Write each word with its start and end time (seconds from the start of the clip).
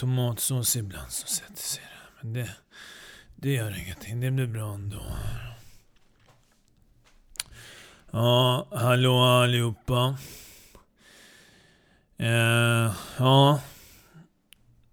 tomatsås 0.00 0.76
ibland 0.76 1.10
som 1.10 1.28
sätter 1.28 1.62
sig 1.62 1.82
där. 1.82 2.10
Men 2.20 2.32
det, 2.32 2.50
det 3.36 3.52
gör 3.52 3.78
ingenting. 3.78 4.20
Det 4.20 4.30
blir 4.30 4.46
bra 4.46 4.74
ändå. 4.74 5.02
Ja, 8.10 8.66
hallå 8.70 9.18
allihopa. 9.22 10.18
Eh, 12.16 12.92
ja. 13.18 13.60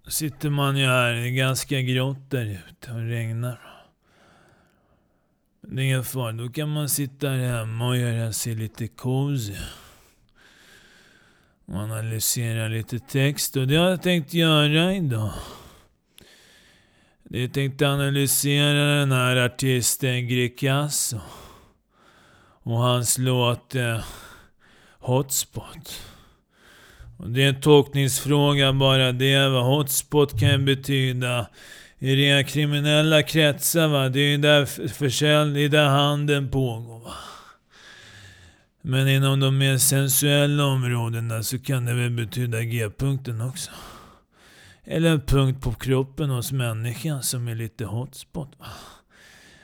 Sitter 0.08 0.50
man 0.50 0.78
ju 0.78 0.86
här. 0.86 1.14
Det 1.14 1.28
är 1.28 1.32
ganska 1.32 1.82
grått 1.82 2.30
där 2.30 2.62
ute 2.70 2.92
och 2.92 3.02
regnar. 3.02 3.84
Det 5.62 5.82
är 5.82 5.86
ingen 5.86 6.04
fara. 6.04 6.32
Då 6.32 6.50
kan 6.50 6.70
man 6.70 6.90
sitta 6.90 7.30
här 7.30 7.38
hemma 7.38 7.88
och 7.88 7.98
göra 7.98 8.34
sig 8.34 8.56
lite 8.56 8.88
cozy. 8.88 9.56
Och 11.68 11.76
analysera 11.76 12.68
lite 12.68 13.00
text. 13.00 13.56
Och 13.56 13.68
det 13.68 13.76
har 13.76 13.90
jag 13.90 14.02
tänkt 14.02 14.34
göra 14.34 14.94
idag. 14.94 15.32
Jag 17.30 17.54
tänkte 17.54 17.90
analysera 17.90 19.00
den 19.00 19.12
här 19.12 19.36
artisten 19.36 20.28
Greekazo. 20.28 21.20
Och 22.64 22.78
hans 22.78 23.18
låt 23.18 23.76
eh, 23.76 24.00
Hotspot. 25.00 26.02
Och 27.18 27.30
det 27.30 27.44
är 27.44 27.50
en 27.50 27.62
tolkningsfråga 27.62 28.74
bara 28.74 29.12
det. 29.12 29.50
Vad 29.50 29.66
hotspot 29.66 30.40
kan 30.40 30.66
betyda 30.66 31.48
i 32.00 32.16
rena 32.16 32.44
kriminella 32.44 33.24
kretsar. 33.24 33.88
Va? 33.88 34.10
Det 34.10 34.20
är 34.20 34.30
ju 34.30 34.38
där 34.38 34.66
försäljning, 34.88 35.70
där 35.70 35.86
handeln 35.88 36.52
pågår. 36.52 37.00
Va? 37.00 37.14
Men 38.90 39.08
inom 39.08 39.40
de 39.40 39.58
mer 39.58 39.78
sensuella 39.78 40.66
områdena 40.66 41.44
så 41.44 41.60
kan 41.60 41.86
det 41.86 41.94
väl 41.94 42.12
betyda 42.12 42.64
G-punkten 42.64 43.42
också. 43.42 43.72
Eller 44.84 45.12
en 45.12 45.22
punkt 45.22 45.64
på 45.64 45.74
kroppen 45.74 46.30
hos 46.30 46.52
människan 46.52 47.24
som 47.24 47.48
är 47.48 47.56
lite 47.56 47.86
hotspot. 47.86 48.52
Va? 48.60 48.66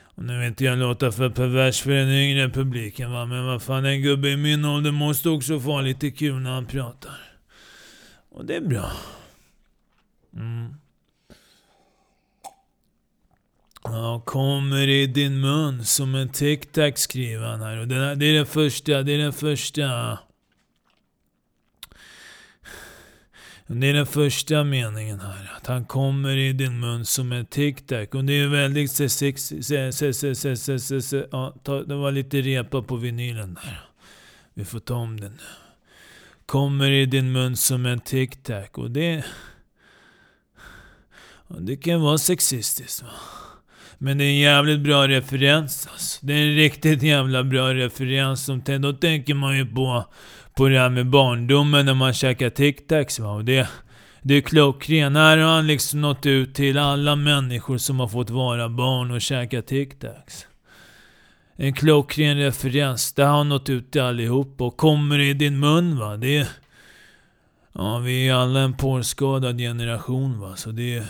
Och 0.04 0.24
nu 0.24 0.40
vill 0.40 0.48
inte 0.48 0.64
jag 0.64 0.78
låta 0.78 1.12
för 1.12 1.30
pervers 1.30 1.82
för 1.82 1.92
den 1.92 2.10
yngre 2.10 2.50
publiken 2.50 3.12
va, 3.12 3.26
men 3.26 3.46
vad 3.46 3.62
fan 3.62 3.86
en 3.86 4.02
gubbe 4.02 4.30
i 4.30 4.38
min 4.38 4.66
ålder 4.66 4.92
måste 4.92 5.30
också 5.30 5.60
få 5.60 5.82
lite 5.82 6.12
kul 6.12 6.40
när 6.40 6.52
han 6.52 6.66
pratar. 6.66 7.18
Och 8.30 8.46
det 8.46 8.56
är 8.56 8.62
bra. 8.62 8.92
Mm. 10.34 10.74
Ja, 13.84 14.22
kommer 14.26 14.88
i 14.88 15.08
din 15.08 15.40
mun 15.42 15.86
som 15.86 16.16
en 16.16 16.30
tic-tac 16.30 16.96
skriver 16.96 17.46
han 17.46 17.62
här. 17.62 17.78
Och 17.78 17.88
det, 17.88 17.96
är 17.96 18.34
den 18.34 18.46
första, 18.46 19.04
det 19.04 19.12
är 19.12 19.18
den 19.18 19.34
första... 19.34 20.20
Det 23.68 23.88
är 23.88 23.94
den 23.94 24.06
första 24.06 24.64
meningen 24.64 25.20
här. 25.20 25.54
Att 25.58 25.68
han 25.68 25.86
kommer 25.86 26.38
i 26.38 26.54
din 26.54 26.80
mun 26.80 27.06
som 27.06 27.32
en 27.32 27.46
tic-tac. 27.46 28.16
Och 28.16 28.26
det 28.26 28.34
är 28.34 28.48
väldigt... 28.48 29.00
Ja, 31.32 31.54
det 31.88 31.96
var 31.96 32.12
lite 32.12 32.42
repa 32.42 32.82
på 32.82 32.96
vinylen 32.96 33.54
där. 33.54 33.90
Vi 34.54 34.66
får 34.66 34.80
ta 34.80 34.96
om 34.96 35.20
den 35.20 35.32
nu. 35.32 35.38
Kommer 36.46 36.92
i 36.92 37.06
din 37.06 37.32
mun 37.32 37.58
som 37.58 37.86
en 37.86 38.02
tic-tac. 38.02 38.70
Och 38.74 38.92
det... 38.92 39.26
Och 41.48 41.62
det 41.62 41.78
kan 41.78 42.02
vara 42.02 42.18
sexistiskt 42.18 43.02
va. 43.02 43.10
Men 44.04 44.18
det 44.18 44.24
är 44.24 44.30
en 44.30 44.38
jävligt 44.38 44.80
bra 44.80 45.08
referens 45.08 45.88
alltså. 45.92 46.26
Det 46.26 46.34
är 46.34 46.48
en 46.48 46.56
riktigt 46.56 47.04
jävla 47.04 47.44
bra 47.44 47.74
referens. 47.74 48.46
Som, 48.46 48.62
då 48.80 48.94
tänker 48.94 49.34
man 49.34 49.58
ju 49.58 49.66
på, 49.66 50.06
på 50.54 50.68
det 50.70 50.80
här 50.80 50.90
med 50.90 51.10
barndomen 51.10 51.86
när 51.86 51.94
man 51.94 52.14
käkar 52.14 52.50
tic-tacs 52.50 53.22
va. 53.22 53.32
Och 53.32 53.46
det, 53.46 53.70
det 54.22 54.34
är 54.34 54.42
klockrent. 54.42 55.18
Här 55.18 55.38
har 55.38 55.56
han 55.56 55.68
liksom 55.68 56.02
nått 56.02 56.26
ut 56.26 56.56
till 56.56 56.78
alla 56.78 57.16
människor 57.16 57.78
som 57.78 58.00
har 58.00 58.08
fått 58.08 58.30
vara 58.30 58.70
barn 58.70 59.12
och 59.12 59.22
käka 59.22 59.62
tic-tacs. 59.62 60.46
En 61.56 61.74
klockren 61.74 62.38
referens. 62.38 63.14
Det 63.14 63.24
har 63.24 63.44
nått 63.44 63.70
ut 63.70 63.92
till 63.92 64.02
allihop 64.02 64.62
och 64.62 64.78
kommer 64.78 65.20
i 65.20 65.34
din 65.34 65.60
mun 65.60 66.00
va. 66.00 66.18
Det 66.18 66.38
är... 66.38 66.48
Ja, 67.74 67.98
vi 67.98 68.28
är 68.28 68.34
alla 68.34 68.60
en 68.60 68.74
porrskadad 68.74 69.58
generation 69.58 70.40
va. 70.40 70.56
Så 70.56 70.72
det 70.72 70.96
är... 70.96 71.06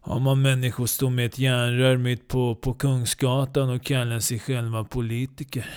Har 0.00 0.20
man 0.20 0.42
människor 0.42 0.86
står 0.86 1.10
med 1.10 1.26
ett 1.26 1.38
järnrör 1.38 1.96
mitt 1.96 2.28
på, 2.28 2.54
på 2.54 2.74
Kungsgatan 2.74 3.70
och 3.70 3.84
kallar 3.84 4.18
sig 4.18 4.38
själva 4.38 4.84
politiker. 4.84 5.70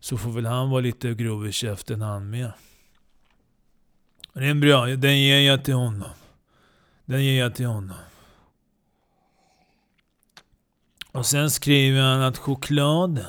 Så 0.00 0.16
får 0.16 0.30
väl 0.30 0.46
han 0.46 0.70
vara 0.70 0.80
lite 0.80 1.14
grov 1.14 1.48
i 1.48 1.52
käften 1.52 2.02
han 2.02 2.30
med. 2.30 2.52
Det 4.32 4.46
är 4.46 4.54
bra, 4.54 4.86
den 4.86 5.20
ger 5.20 5.40
jag 5.40 5.64
till 5.64 5.74
honom. 5.74 6.10
Den 7.04 7.24
ger 7.24 7.38
jag 7.38 7.54
till 7.54 7.66
honom. 7.66 7.96
Och 11.12 11.26
sen 11.26 11.50
skriver 11.50 12.00
han 12.00 12.20
att 12.20 12.38
chokladen, 12.38 13.24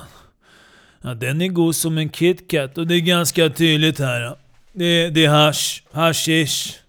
ja, 1.00 1.14
den 1.14 1.40
är 1.40 1.48
god 1.48 1.76
som 1.76 1.98
en 1.98 2.10
KitKat. 2.10 2.78
Och 2.78 2.86
det 2.86 2.94
är 2.94 3.00
ganska 3.00 3.50
tydligt 3.50 3.98
här. 3.98 4.36
Det, 4.72 5.10
det 5.10 5.24
är 5.24 5.28
hash, 5.28 5.82
hashish, 5.92 6.81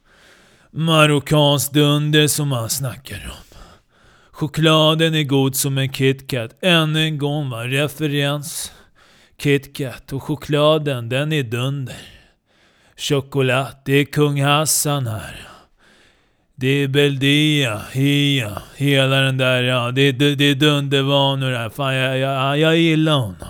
marockansk 0.73 1.73
dunder 1.73 2.27
som 2.27 2.51
han 2.51 2.69
snackar 2.69 3.31
om. 3.31 3.57
Chokladen 4.31 5.15
är 5.15 5.23
god 5.23 5.55
som 5.55 5.77
en 5.77 5.93
KitKat. 5.93 6.51
Ännu 6.61 7.03
en 7.03 7.17
gång 7.17 7.49
va, 7.49 7.67
referens. 7.67 8.71
KitKat. 9.37 10.13
Och 10.13 10.23
chokladen, 10.23 11.09
den 11.09 11.33
är 11.33 11.43
dunder. 11.43 12.01
Choklad, 12.97 13.75
det 13.85 13.93
är 13.93 14.05
kung 14.05 14.41
Hassan 14.41 15.07
här. 15.07 15.47
Det 16.55 16.67
är 16.67 16.87
Beldia, 16.87 17.81
Hia, 17.91 18.61
hela 18.75 19.15
den 19.15 19.37
där, 19.37 19.63
ja. 19.63 19.91
Det, 19.91 20.11
det, 20.11 20.35
det 20.35 20.45
är 20.45 20.55
dundervanor 20.55 21.51
här. 21.51 21.69
Fan, 21.69 21.95
jag, 21.95 22.17
jag, 22.17 22.59
jag 22.59 22.77
gillar 22.77 23.13
honom. 23.13 23.47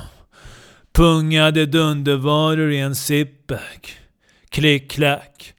Pungade 0.93 1.65
dundervaror 1.65 2.71
i 2.71 2.79
en 2.79 2.95
zipbag. 2.95 3.89
Klick 4.49 4.91
klack. 4.91 5.52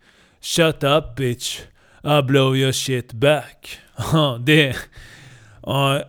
Shut 0.45 0.85
up 0.85 1.17
bitch. 1.17 1.61
I 2.03 2.21
blow 2.21 2.55
your 2.55 2.73
shit 2.73 3.13
back. 3.13 3.79
Ja, 4.13 4.39
det... 4.41 4.77
Ja, 5.63 6.03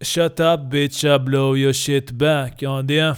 shut 0.00 0.40
up 0.40 0.60
bitch, 0.70 1.04
I 1.04 1.18
blow 1.18 1.56
your 1.56 1.72
shit 1.72 2.10
back. 2.10 2.62
Ja, 2.62 2.82
det... 2.82 2.94
Ja, 2.94 3.16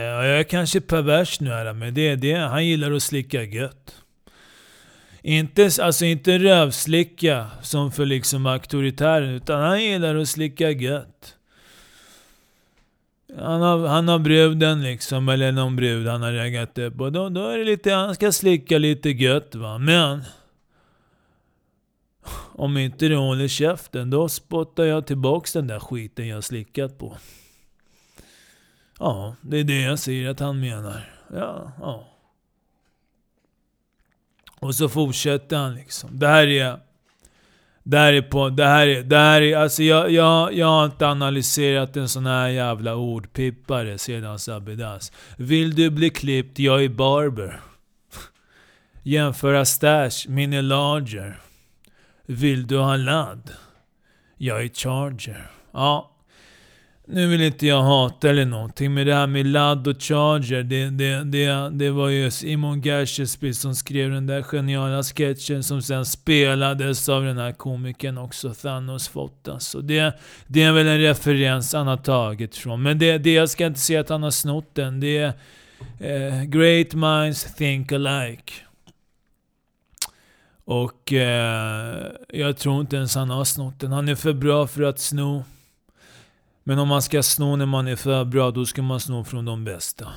jag 0.00 0.40
är 0.40 0.42
kanske 0.42 0.80
pervers 0.80 1.40
nu 1.40 1.50
här, 1.50 1.72
men 1.72 1.94
det 1.94 2.08
är 2.08 2.16
det. 2.16 2.34
Han 2.34 2.66
gillar 2.66 2.92
att 2.92 3.02
slicka 3.02 3.42
gött. 3.42 4.02
Inte, 5.22 5.70
alltså 5.80 6.04
inte 6.04 6.38
rövslicka 6.38 7.46
som 7.62 7.92
för 7.92 8.06
liksom 8.06 8.46
auktoritären, 8.46 9.30
utan 9.30 9.60
han 9.60 9.84
gillar 9.84 10.16
att 10.16 10.28
slicka 10.28 10.70
gött. 10.70 11.35
Han 13.38 13.62
har, 13.62 13.86
han 13.86 14.08
har 14.08 14.18
bruden 14.18 14.82
liksom, 14.82 15.28
eller 15.28 15.52
någon 15.52 15.76
brud 15.76 16.06
han 16.06 16.22
har 16.22 16.32
raggat 16.32 16.78
upp. 16.78 17.00
Och 17.00 17.12
då, 17.12 17.28
då 17.28 17.48
är 17.48 17.58
det 17.58 17.64
lite, 17.64 17.92
han 17.92 18.14
ska 18.14 18.32
slicka 18.32 18.78
lite 18.78 19.10
gött 19.10 19.54
va. 19.54 19.78
Men... 19.78 20.24
Om 22.58 22.76
inte 22.76 23.08
du 23.08 23.16
håller 23.16 23.48
käften, 23.48 24.10
då 24.10 24.28
spottar 24.28 24.84
jag 24.84 25.06
tillbaks 25.06 25.52
den 25.52 25.66
där 25.66 25.80
skiten 25.80 26.28
jag 26.28 26.44
slickat 26.44 26.98
på. 26.98 27.16
Ja, 28.98 29.36
det 29.40 29.56
är 29.56 29.64
det 29.64 29.80
jag 29.80 29.98
säger 29.98 30.30
att 30.30 30.40
han 30.40 30.60
menar. 30.60 31.10
Ja, 31.32 31.72
ja. 31.80 32.04
Och 34.60 34.74
så 34.74 34.88
fortsätter 34.88 35.56
han 35.56 35.74
liksom. 35.74 36.18
Det 36.18 36.28
här 36.28 36.46
är... 36.46 36.85
Det 37.88 37.98
här 37.98 38.12
är 38.12 38.22
på... 38.22 38.48
Det 38.48 38.64
här 38.64 38.86
är... 38.86 39.02
Det 39.02 39.16
här 39.16 39.42
är 39.42 39.56
alltså 39.56 39.82
jag, 39.82 40.10
jag, 40.10 40.54
jag 40.54 40.66
har 40.66 40.84
inte 40.84 41.08
analyserat 41.08 41.96
en 41.96 42.08
sån 42.08 42.26
här 42.26 42.48
jävla 42.48 42.94
ordpippare 42.94 43.98
sedan 43.98 44.38
Sabidas. 44.38 45.12
Vill 45.36 45.74
du 45.74 45.90
bli 45.90 46.10
klippt? 46.10 46.58
Jag 46.58 46.84
är 46.84 46.88
barber. 46.88 47.60
Jämföra 49.02 49.64
stash, 49.64 50.28
min 50.28 50.52
är 50.52 50.62
larger. 50.62 51.38
Vill 52.26 52.66
du 52.66 52.78
ha 52.78 52.96
ladd? 52.96 53.50
Jag 54.36 54.62
är 54.62 54.68
charger. 54.68 55.50
Ja, 55.72 56.15
nu 57.08 57.26
vill 57.26 57.40
inte 57.40 57.66
jag 57.66 57.82
hata 57.82 58.30
eller 58.30 58.44
någonting, 58.44 58.94
men 58.94 59.06
det 59.06 59.14
här 59.14 59.26
med 59.26 59.46
ladd 59.46 59.88
och 59.88 60.02
charger, 60.02 60.62
det, 60.62 60.90
det, 60.90 61.24
det, 61.24 61.70
det 61.70 61.90
var 61.90 62.08
ju 62.08 62.30
Simon 62.30 62.80
Gershesby 62.80 63.54
som 63.54 63.74
skrev 63.74 64.10
den 64.10 64.26
där 64.26 64.42
geniala 64.42 65.02
sketchen 65.02 65.62
som 65.62 65.82
sen 65.82 66.06
spelades 66.06 67.08
av 67.08 67.24
den 67.24 67.38
här 67.38 67.52
komikern 67.52 68.18
också, 68.18 68.54
Thanos 68.54 69.08
Fotta. 69.08 69.60
Så 69.60 69.80
det, 69.80 70.20
det 70.46 70.62
är 70.62 70.72
väl 70.72 70.86
en 70.86 71.00
referens 71.00 71.72
han 71.72 71.86
har 71.86 71.96
tagit 71.96 72.56
från. 72.56 72.82
Men 72.82 72.98
det, 72.98 73.18
det 73.18 73.32
jag 73.32 73.50
ska 73.50 73.66
inte 73.66 73.80
säga 73.80 74.00
att 74.00 74.08
han 74.08 74.22
har 74.22 74.30
snott 74.30 74.74
den. 74.74 75.00
Det 75.00 75.18
är 75.18 75.32
eh, 76.00 76.42
Great 76.42 76.94
minds 76.94 77.54
think 77.54 77.92
alike. 77.92 78.52
Och 80.64 81.12
eh, 81.12 82.06
jag 82.28 82.56
tror 82.56 82.80
inte 82.80 82.96
ens 82.96 83.14
han 83.14 83.30
har 83.30 83.44
snott 83.44 83.80
den. 83.80 83.92
Han 83.92 84.08
är 84.08 84.14
för 84.14 84.32
bra 84.32 84.66
för 84.66 84.82
att 84.82 84.98
sno. 84.98 85.44
Men 86.68 86.78
om 86.78 86.88
man 86.88 87.02
ska 87.02 87.22
sno 87.22 87.56
när 87.56 87.66
man 87.66 87.88
är 87.88 87.96
för 87.96 88.24
bra, 88.24 88.50
då 88.50 88.66
ska 88.66 88.82
man 88.82 89.00
sno 89.00 89.24
från 89.24 89.44
de 89.44 89.64
bästa. 89.64 90.12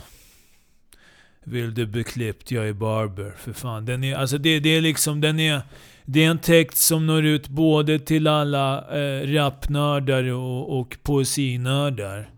Vill 1.43 1.73
du 1.73 1.85
bli 1.85 2.03
klippt? 2.03 2.51
Jag 2.51 2.67
är 2.69 2.73
barber. 2.73 3.33
För 3.37 3.53
fan. 3.53 3.85
Den 3.85 4.03
är, 4.03 4.15
alltså 4.15 4.37
det, 4.37 4.59
det 4.59 4.69
är 4.69 4.81
liksom, 4.81 5.21
den 5.21 5.39
är... 5.39 5.61
Det 6.05 6.23
är 6.23 6.29
en 6.29 6.39
text 6.39 6.77
som 6.77 7.07
når 7.07 7.25
ut 7.25 7.47
både 7.47 7.99
till 7.99 8.27
alla 8.27 8.97
eh, 8.97 9.27
rapnördar 9.27 10.23
och, 10.23 10.79
och 10.79 10.97
poesinördar. 11.03 12.29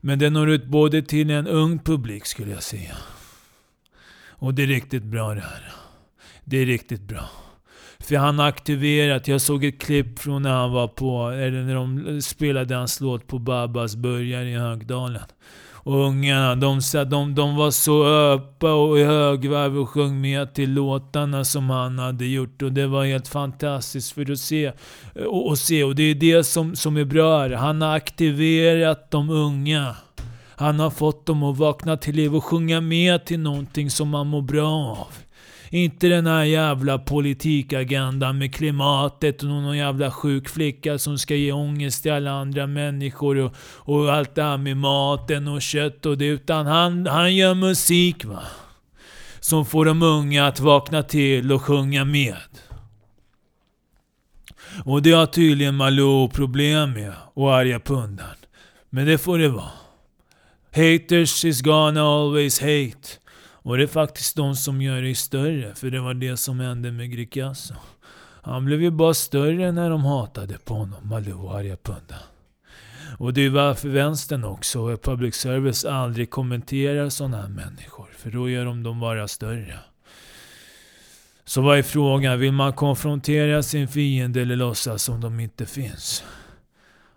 Men 0.00 0.18
den 0.18 0.32
når 0.32 0.50
ut 0.50 0.64
både 0.66 1.02
till 1.02 1.30
en 1.30 1.46
ung 1.46 1.78
publik 1.78 2.26
skulle 2.26 2.50
jag 2.50 2.62
säga. 2.62 2.96
Och 4.28 4.54
det 4.54 4.62
är 4.62 4.66
riktigt 4.66 5.02
bra 5.04 5.34
det 5.34 5.40
här. 5.40 5.72
Det 6.44 6.58
är 6.58 6.66
riktigt 6.66 7.02
bra. 7.02 7.30
För 8.06 8.16
han 8.16 8.38
har 8.38 8.46
aktiverat, 8.46 9.28
jag 9.28 9.40
såg 9.40 9.64
ett 9.64 9.80
klipp 9.80 10.18
från 10.18 10.42
när 10.42 10.52
han 10.52 10.72
var 10.72 10.88
på, 10.88 11.30
eller 11.30 11.62
när 11.62 11.74
de 11.74 12.22
spelade 12.22 12.74
hans 12.74 13.00
låt 13.00 13.26
på 13.26 13.38
Babas 13.38 13.96
börjar 13.96 14.42
i 14.42 14.54
Högdalen. 14.54 15.22
Och 15.72 16.06
ungarna, 16.06 16.54
de, 16.54 16.80
de, 17.06 17.34
de 17.34 17.56
var 17.56 17.70
så 17.70 18.06
öppa 18.06 18.72
och 18.72 18.98
i 18.98 19.04
högvarv 19.04 19.78
och 19.78 19.88
sjöng 19.88 20.20
med 20.20 20.54
till 20.54 20.72
låtarna 20.72 21.44
som 21.44 21.70
han 21.70 21.98
hade 21.98 22.26
gjort. 22.26 22.62
Och 22.62 22.72
det 22.72 22.86
var 22.86 23.04
helt 23.04 23.28
fantastiskt 23.28 24.12
för 24.12 24.32
att 24.32 24.38
se. 24.38 24.72
Och, 25.14 25.48
och 25.48 25.58
se. 25.58 25.84
och 25.84 25.94
det 25.94 26.02
är 26.02 26.14
det 26.14 26.44
som, 26.44 26.76
som 26.76 26.96
är 26.96 27.04
bra 27.04 27.38
här. 27.38 27.50
Han 27.50 27.82
har 27.82 27.96
aktiverat 27.96 29.10
de 29.10 29.30
unga. 29.30 29.96
Han 30.56 30.80
har 30.80 30.90
fått 30.90 31.26
dem 31.26 31.42
att 31.42 31.58
vakna 31.58 31.96
till 31.96 32.14
liv 32.14 32.36
och 32.36 32.44
sjunga 32.44 32.80
med 32.80 33.24
till 33.24 33.40
någonting 33.40 33.90
som 33.90 34.08
man 34.08 34.26
mår 34.26 34.42
bra 34.42 34.68
av. 34.98 35.25
Inte 35.70 36.08
den 36.08 36.26
här 36.26 36.44
jävla 36.44 36.98
politikagendan 36.98 38.38
med 38.38 38.54
klimatet 38.54 39.42
och 39.42 39.48
någon 39.48 39.76
jävla 39.76 40.10
sjuk 40.10 40.48
flicka 40.48 40.98
som 40.98 41.18
ska 41.18 41.34
ge 41.34 41.52
ångest 41.52 42.02
till 42.02 42.12
alla 42.12 42.30
andra 42.30 42.66
människor 42.66 43.38
och, 43.38 43.54
och 43.60 44.12
allt 44.12 44.34
det 44.34 44.42
här 44.42 44.56
med 44.56 44.76
maten 44.76 45.48
och 45.48 45.62
kött 45.62 46.06
och 46.06 46.18
det. 46.18 46.26
Utan 46.26 46.66
han, 46.66 47.06
han 47.06 47.34
gör 47.34 47.54
musik 47.54 48.24
va. 48.24 48.42
Som 49.40 49.66
får 49.66 49.84
de 49.84 50.02
unga 50.02 50.46
att 50.46 50.60
vakna 50.60 51.02
till 51.02 51.52
och 51.52 51.62
sjunga 51.62 52.04
med. 52.04 52.36
Och 54.84 55.02
det 55.02 55.12
har 55.12 55.26
tydligen 55.26 55.74
Malou 55.74 56.28
problem 56.28 56.92
med 56.92 57.12
och 57.34 57.54
arga 57.54 57.80
pundan. 57.80 58.36
Men 58.90 59.06
det 59.06 59.18
får 59.18 59.38
det 59.38 59.48
vara. 59.48 59.70
Haters 60.74 61.44
is 61.44 61.60
gonna 61.60 62.02
always 62.02 62.60
hate. 62.60 63.25
Och 63.66 63.76
det 63.76 63.82
är 63.82 63.86
faktiskt 63.86 64.36
de 64.36 64.56
som 64.56 64.82
gör 64.82 65.02
dig 65.02 65.14
större, 65.14 65.74
för 65.74 65.90
det 65.90 66.00
var 66.00 66.14
det 66.14 66.36
som 66.36 66.60
hände 66.60 66.92
med 66.92 67.10
Gricasso. 67.10 67.74
Han 68.42 68.64
blev 68.64 68.82
ju 68.82 68.90
bara 68.90 69.14
större 69.14 69.72
när 69.72 69.90
de 69.90 70.04
hatade 70.04 70.58
på 70.58 70.74
honom, 70.74 71.08
Malou 71.08 71.48
Arjapunda. 71.48 72.16
Och 73.18 73.32
det 73.32 73.40
är 73.40 73.50
varför 73.50 73.88
vänstern 73.88 74.44
också, 74.44 74.80
och 74.80 75.02
public 75.02 75.34
service, 75.34 75.84
aldrig 75.84 76.30
kommenterar 76.30 77.08
sådana 77.08 77.36
här 77.36 77.48
människor. 77.48 78.08
För 78.16 78.30
då 78.30 78.48
gör 78.50 78.64
de 78.64 78.82
dem 78.82 79.00
bara 79.00 79.28
större. 79.28 79.78
Så 81.44 81.60
vad 81.60 81.78
är 81.78 81.82
frågan? 81.82 82.40
Vill 82.40 82.52
man 82.52 82.72
konfrontera 82.72 83.62
sin 83.62 83.88
fiende 83.88 84.42
eller 84.42 84.56
låtsas 84.56 85.02
som 85.02 85.20
de 85.20 85.40
inte 85.40 85.66
finns? 85.66 86.24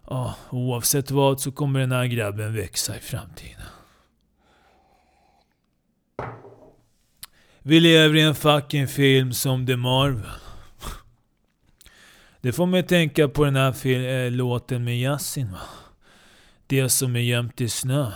Ja, 0.08 0.36
oavsett 0.50 1.12
vad 1.12 1.40
så 1.40 1.52
kommer 1.52 1.80
den 1.80 1.92
här 1.92 2.06
grabben 2.06 2.54
växa 2.54 2.98
i 2.98 3.00
framtiden. 3.00 3.79
Vi 7.62 7.80
lever 7.80 8.16
i 8.16 8.22
en 8.22 8.36
fucking 8.36 8.88
film 8.88 9.34
som 9.34 9.66
The 9.66 9.76
Marvel. 9.76 10.30
Det 12.42 12.52
får 12.52 12.66
mig 12.66 12.84
tänka 12.84 13.28
på 13.28 13.46
den 13.46 13.56
här 13.56 13.88
äh, 13.88 14.32
låten 14.32 14.84
med 14.84 15.00
Yasin 15.00 15.52
va. 15.52 15.60
Det 16.68 16.90
som 16.90 17.16
är 17.16 17.20
gömt 17.20 17.62
i 17.62 17.70
snö. 17.70 18.12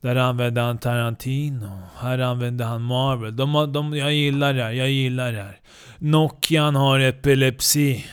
Där 0.00 0.16
använde 0.16 0.60
han 0.60 0.78
Tarantino. 0.78 1.82
Här 2.00 2.18
använde 2.18 2.64
han 2.64 2.82
Marvel. 2.82 3.36
De, 3.36 3.72
de, 3.72 3.96
jag 3.96 4.14
gillar 4.14 4.54
det 4.54 4.62
här, 4.62 4.70
jag 4.70 4.90
gillar 4.90 5.32
det 5.32 5.42
här. 5.42 5.60
Nokian 5.98 6.74
har 6.74 7.00
epilepsi. 7.00 8.06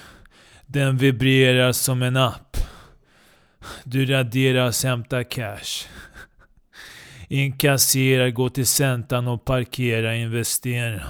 Den 0.65 0.97
vibrerar 0.97 1.71
som 1.71 2.01
en 2.01 2.17
app. 2.17 2.57
Du 3.83 4.05
raderas, 4.05 4.83
hämtar 4.83 5.23
cash. 5.23 5.87
Inkassera, 7.27 8.29
gå 8.29 8.49
till 8.49 8.67
centan 8.67 9.27
och 9.27 9.45
parkera, 9.45 10.15
investera. 10.15 11.01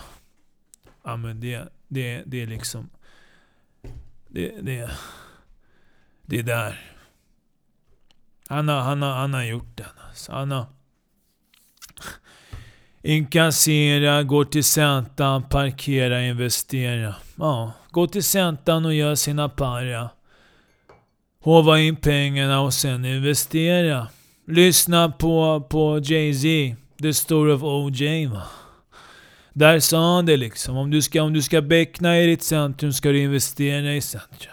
Ja 1.03 1.15
men 1.17 1.39
det, 1.39 1.69
det, 1.87 2.23
det 2.25 2.41
är 2.41 2.47
liksom... 2.47 2.89
Det, 4.27 4.51
det, 4.61 4.89
det 6.25 6.39
är 6.39 6.43
där. 6.43 6.81
Han 8.47 8.67
har, 8.67 8.81
han 8.81 9.01
har, 9.01 9.13
han 9.13 9.33
har 9.33 9.43
gjort 9.43 9.77
den. 9.77 9.85
Alltså. 10.09 10.31
Han 10.31 10.51
har... 10.51 10.65
Inkassera, 13.01 14.23
gå 14.23 14.45
till 14.45 14.63
centan, 14.63 15.43
parkera, 15.43 16.21
investera. 16.21 17.15
Ja, 17.35 17.73
gå 17.91 18.07
till 18.07 18.23
centan 18.23 18.85
och 18.85 18.93
gör 18.93 19.15
sina 19.15 19.49
para. 19.49 20.09
Hova 21.39 21.79
in 21.79 21.95
pengarna 21.95 22.61
och 22.61 22.73
sen 22.73 23.05
investera. 23.05 24.07
Lyssna 24.47 25.11
på, 25.11 25.67
på 25.69 25.99
Jay-Z, 26.03 26.75
The 27.01 27.13
Story 27.13 27.53
of 27.53 27.63
OJ 27.63 28.27
va. 28.27 28.43
Där 29.53 29.79
sa 29.79 30.15
han 30.15 30.25
det 30.25 30.37
liksom. 30.37 30.77
Om 30.77 30.91
du 30.91 31.01
ska, 31.01 31.23
om 31.23 31.33
du 31.33 31.41
ska 31.41 31.61
beckna 31.61 32.19
i 32.19 32.25
ditt 32.25 32.43
centrum 32.43 32.93
ska 32.93 33.09
du 33.09 33.19
investera 33.19 33.93
i 33.93 34.01
centrum. 34.01 34.51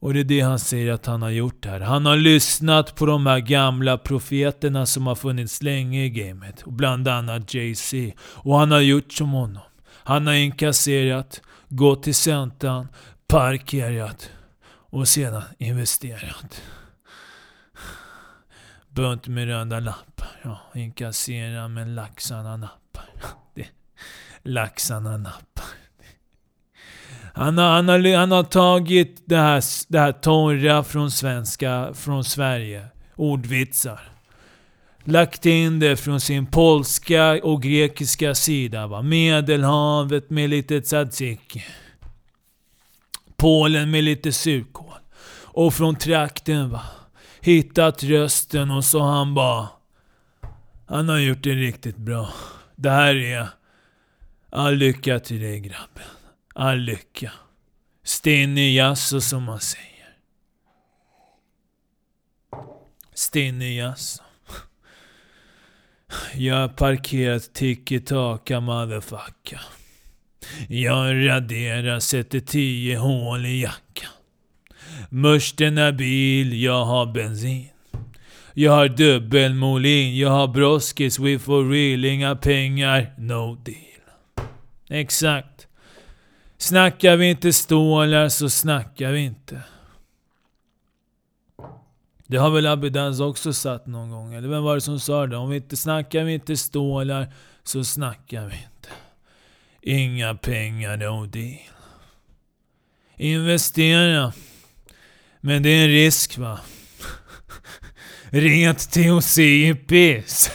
Och 0.00 0.14
det 0.14 0.20
är 0.20 0.24
det 0.24 0.40
han 0.40 0.58
säger 0.58 0.92
att 0.92 1.06
han 1.06 1.22
har 1.22 1.30
gjort 1.30 1.64
här. 1.64 1.80
Han 1.80 2.06
har 2.06 2.16
lyssnat 2.16 2.94
på 2.94 3.06
de 3.06 3.26
här 3.26 3.38
gamla 3.38 3.98
profeterna 3.98 4.86
som 4.86 5.06
har 5.06 5.14
funnits 5.14 5.62
länge 5.62 6.04
i 6.04 6.10
gamet. 6.10 6.62
Och 6.62 6.72
bland 6.72 7.08
annat 7.08 7.54
Jay-Z. 7.54 8.12
Och 8.20 8.58
han 8.58 8.70
har 8.70 8.80
gjort 8.80 9.12
som 9.12 9.30
honom. 9.30 9.62
Han 9.86 10.26
har 10.26 10.34
inkasserat, 10.34 11.42
gått 11.68 12.02
till 12.02 12.14
centran, 12.14 12.88
parkerat 13.26 14.30
och 14.90 15.08
sedan 15.08 15.42
investerat 15.58 16.62
bunt 18.98 19.28
med 19.28 19.46
röda 19.48 19.80
lappar. 19.80 20.28
Ja, 20.42 20.58
inkassera 20.74 21.68
men 21.68 21.94
laxarna 21.94 22.56
nappar. 22.56 23.04
Det, 23.54 23.66
laxarna 24.42 25.16
nappar. 25.16 25.64
Han 27.34 27.58
har, 27.58 27.70
han, 27.70 27.88
har, 27.88 28.16
han 28.16 28.32
har 28.32 28.42
tagit 28.42 29.22
det 29.24 29.36
här, 29.36 29.64
det 29.88 29.98
här 29.98 30.12
torra 30.12 30.84
från 30.84 31.10
svenska, 31.10 31.94
från 31.94 32.24
Sverige. 32.24 32.84
Ordvitsar. 33.16 34.00
Lagt 35.04 35.46
in 35.46 35.80
det 35.80 35.96
från 35.96 36.20
sin 36.20 36.46
polska 36.46 37.40
och 37.42 37.62
grekiska 37.62 38.34
sida. 38.34 38.86
Va? 38.86 39.02
Medelhavet 39.02 40.30
med 40.30 40.50
lite 40.50 40.80
tzatziki. 40.80 41.64
Polen 43.36 43.90
med 43.90 44.04
lite 44.04 44.32
surkål. 44.32 44.94
Och 45.42 45.74
från 45.74 45.96
trakten 45.96 46.70
va 46.70 46.82
hittat 47.48 48.02
rösten 48.02 48.70
och 48.70 48.84
så 48.84 49.00
han 49.00 49.34
bara... 49.34 49.68
Han 50.86 51.08
har 51.08 51.18
gjort 51.18 51.42
det 51.42 51.54
riktigt 51.54 51.96
bra. 51.96 52.28
Det 52.76 52.90
här 52.90 53.14
är... 53.14 53.48
All 54.50 54.74
lycka 54.74 55.20
till 55.20 55.40
dig 55.40 55.60
grabben. 55.60 56.08
All 56.54 56.78
lycka. 56.78 57.32
Stinny 58.04 58.74
Jasso 58.76 59.20
som 59.20 59.42
man 59.42 59.60
säger. 59.60 60.16
Stinny 63.14 63.76
Jasso. 63.76 64.22
Jag 66.34 66.54
har 66.54 66.68
parkerat 66.68 67.54
tiki-taka 67.54 68.60
motherfucker. 68.60 69.60
Jag 70.68 71.28
raderar, 71.28 72.00
sätter 72.00 72.40
tio 72.40 72.98
hål 72.98 73.46
i 73.46 73.62
jackan. 73.62 73.87
Mörsten 75.08 75.78
är 75.78 75.92
bil, 75.92 76.62
jag 76.62 76.84
har 76.84 77.06
bensin. 77.06 77.68
Jag 78.54 78.72
har 78.72 78.88
dubbelmolin, 78.88 80.18
jag 80.18 80.30
har 80.30 80.48
broskis, 80.48 81.18
we 81.18 81.38
for 81.38 81.70
real, 81.70 82.04
inga 82.04 82.36
pengar, 82.36 83.14
no 83.18 83.54
deal. 83.54 84.48
Exakt. 84.88 85.66
Snackar 86.58 87.16
vi 87.16 87.30
inte 87.30 87.52
stålar 87.52 88.28
så 88.28 88.50
snackar 88.50 89.12
vi 89.12 89.20
inte. 89.20 89.60
Det 92.26 92.36
har 92.36 92.50
väl 92.50 92.66
Abidans 92.66 93.20
också 93.20 93.52
satt 93.52 93.86
någon 93.86 94.10
gång, 94.10 94.34
eller 94.34 94.48
vem 94.48 94.62
var 94.62 94.74
det 94.74 94.80
som 94.80 95.00
sa 95.00 95.26
det? 95.26 95.36
Om 95.36 95.50
vi 95.50 95.56
inte 95.56 95.76
snackar 95.76 96.24
vi 96.24 96.34
inte 96.34 96.56
stålar 96.56 97.32
så 97.62 97.84
snackar 97.84 98.46
vi 98.46 98.54
inte. 98.54 98.88
Inga 99.82 100.34
pengar, 100.34 100.96
no 100.96 101.26
deal. 101.26 101.58
Investera. 103.16 104.32
Men 105.40 105.62
det 105.62 105.68
är 105.68 105.84
en 105.84 105.90
risk 105.90 106.38
va. 106.38 106.60
Rent 108.30 108.90
THC 108.90 109.38
i 109.38 109.74
piss. 109.74 110.50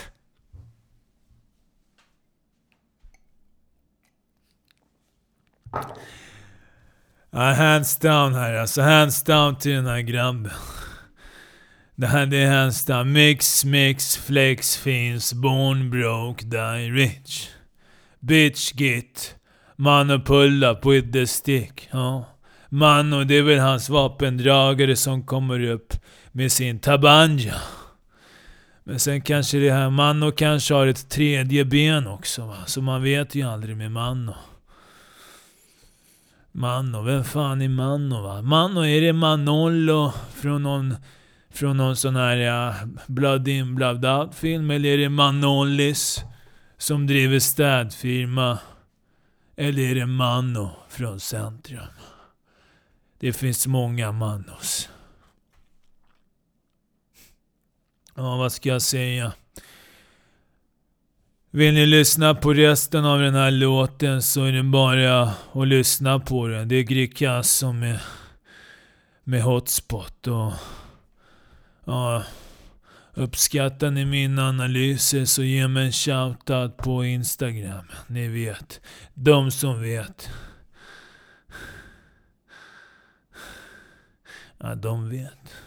Ja, 7.32 7.54
hands 7.54 7.98
down 7.98 8.34
här 8.34 8.54
alltså. 8.54 8.82
Hands 8.82 9.24
down 9.24 9.58
till 9.58 9.72
den 9.72 9.86
här 9.86 10.02
grabben. 10.02 10.52
Det 11.96 12.08
här 12.08 12.26
det 12.26 12.38
är 12.38 12.62
hans 12.62 12.86
där. 12.86 13.04
Mix, 13.04 13.66
mix, 13.66 14.18
flex 14.18 14.78
finns. 14.78 15.34
Born 15.34 15.90
broke, 15.90 16.46
die 16.46 16.92
rich. 16.92 17.50
Bitch 18.20 18.74
git. 18.74 19.36
Man 19.76 20.24
pull 20.24 20.64
up 20.64 20.86
with 20.86 21.12
the 21.12 21.28
stick. 21.28 21.90
Ja. 21.92 22.33
Man 22.74 23.14
och 23.14 23.28
det 23.28 23.38
är 23.38 23.42
väl 23.42 23.60
hans 23.60 23.90
vapendragare 23.90 24.96
som 24.96 25.26
kommer 25.26 25.60
upp 25.60 25.94
med 26.32 26.52
sin 26.52 26.80
tabanja. 26.80 27.56
Men 28.84 29.00
sen 29.00 29.22
kanske 29.22 29.58
det 29.58 29.72
här, 29.72 29.90
Manno 29.90 30.32
kanske 30.32 30.74
har 30.74 30.88
ett 30.88 31.10
tredje 31.10 31.66
ben 31.66 32.08
också 32.08 32.46
va. 32.46 32.58
Så 32.66 32.82
man 32.82 33.04
vet 33.04 33.36
ju 33.36 33.44
aldrig 33.44 33.78
med 33.78 33.92
Manno. 33.92 34.36
Manno, 36.52 37.02
vem 37.02 37.24
fan 37.24 37.62
är 37.62 37.70
Manno 37.70 38.22
va? 38.22 38.42
Manno, 38.42 38.86
är 38.86 39.02
det 39.02 39.14
Manollo 39.14 40.14
från 40.36 40.64
någon, 40.64 40.96
från 41.54 41.78
någon 41.78 41.96
sån 41.96 42.16
här 42.16 42.38
ja, 42.38 42.74
Blood 43.08 43.48
In 43.48 43.76
Blood 43.76 44.06
Out 44.06 44.36
film? 44.36 44.72
Eller 44.72 44.90
är 44.90 44.98
det 44.98 45.10
Manollis 45.10 46.24
som 46.78 47.08
driver 47.08 47.40
städfirma? 47.40 48.58
Eller 49.56 49.84
är 49.84 49.96
det 49.96 50.06
Manno 50.06 50.70
från 50.90 51.20
Centrum? 51.20 51.80
Det 53.24 53.34
finns 53.34 53.68
många 53.68 54.12
Manos. 54.12 54.90
Ja, 58.16 58.38
vad 58.38 58.52
ska 58.52 58.70
jag 58.70 58.82
säga? 58.82 59.34
Vill 61.52 61.74
ni 61.74 61.86
lyssna 61.86 62.36
på 62.36 62.54
resten 62.54 63.06
av 63.06 63.20
den 63.20 63.36
här 63.36 63.52
låten 63.52 64.22
så 64.22 64.44
är 64.44 64.52
det 64.52 64.64
bara 64.64 65.24
att 65.54 65.68
lyssna 65.68 66.20
på 66.20 66.48
den. 66.48 66.68
Det 66.68 66.76
är 66.76 66.84
Gricasso 66.84 67.72
med, 67.72 68.00
med 69.24 69.44
Hotspot 69.44 70.28
och... 70.28 70.52
Ja, 71.86 72.24
uppskattar 73.14 73.92
ni 73.92 74.06
mina 74.06 74.50
analyser 74.50 75.26
så 75.26 75.44
ge 75.44 75.68
mig 75.68 75.86
en 75.86 75.92
shoutout 75.92 76.78
på 76.78 77.06
Instagram. 77.06 77.86
Ni 78.08 78.28
vet. 78.28 78.82
De 79.14 79.52
som 79.52 79.82
vet. 79.82 80.30
Ja, 84.64 84.76
de 84.76 85.08
vet. 85.10 85.63